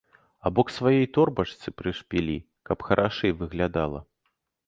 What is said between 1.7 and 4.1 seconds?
прышпілі, каб харашэй выглядала.